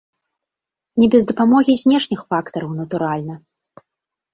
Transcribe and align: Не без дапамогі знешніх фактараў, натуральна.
Не 1.01 1.09
без 1.17 1.23
дапамогі 1.33 1.77
знешніх 1.85 2.19
фактараў, 2.33 2.77
натуральна. 2.83 3.35